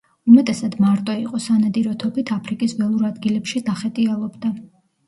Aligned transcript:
უმეტესად 0.29 0.77
მარტო 0.85 1.17
იყო, 1.25 1.41
სანადირო 1.45 1.93
თოფით 2.05 2.35
აფრიკის 2.39 2.77
ველურ 2.81 3.07
ადგილებში 3.13 3.67
დახეტიალობდა. 3.71 4.57